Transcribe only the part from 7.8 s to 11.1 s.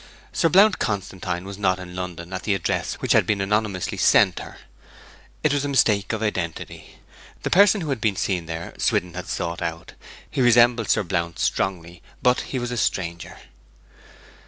who had been seen there Swithin had sought out. He resembled Sir